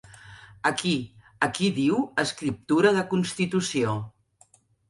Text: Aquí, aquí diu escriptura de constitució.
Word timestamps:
Aquí, 0.69 0.93
aquí 1.47 1.69
diu 1.77 2.01
escriptura 2.25 2.97
de 2.99 3.07
constitució. 3.15 3.97